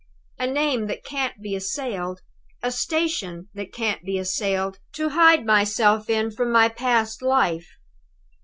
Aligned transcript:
A 0.39 0.47
name 0.47 0.87
that 0.87 1.03
can't 1.05 1.39
be 1.43 1.53
assailed, 1.55 2.21
a 2.63 2.71
station 2.71 3.49
that 3.53 3.71
can't 3.71 4.03
be 4.03 4.17
assailed, 4.17 4.79
to 4.93 5.09
hide 5.09 5.45
myself 5.45 6.09
in 6.09 6.31
from 6.31 6.51
my 6.51 6.69
past 6.69 7.21
life! 7.21 7.67